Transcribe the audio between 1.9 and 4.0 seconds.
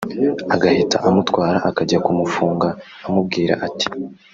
kumufunga amubwira ati